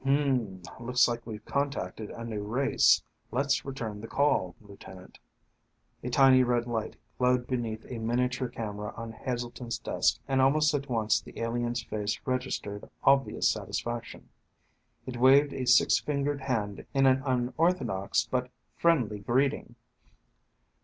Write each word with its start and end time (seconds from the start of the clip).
"Hmmm, 0.03 0.63
looks 0.79 1.07
like 1.07 1.27
we've 1.27 1.45
contacted 1.45 2.09
a 2.09 2.25
new 2.25 2.41
race. 2.41 3.03
Let's 3.29 3.63
return 3.63 4.01
the 4.01 4.07
call, 4.07 4.55
Lieutenant." 4.59 5.19
A 6.01 6.09
tiny 6.09 6.41
red 6.41 6.65
light 6.65 6.95
glowed 7.19 7.45
beneath 7.45 7.85
a 7.87 7.99
miniature 7.99 8.47
camera 8.47 8.95
on 8.97 9.11
Heselton's 9.13 9.77
desk 9.77 10.19
and 10.27 10.41
almost 10.41 10.73
at 10.73 10.89
once 10.89 11.21
the 11.21 11.39
alien's 11.39 11.83
face 11.83 12.19
registered 12.25 12.89
obvious 13.03 13.47
satisfaction. 13.47 14.29
It 15.05 15.17
waved 15.17 15.53
a 15.53 15.67
six 15.67 15.99
fingered 15.99 16.41
hand 16.41 16.83
in 16.95 17.05
an 17.05 17.21
unorthodox, 17.23 18.25
but 18.25 18.49
friendly, 18.77 19.19
greeting. 19.19 19.75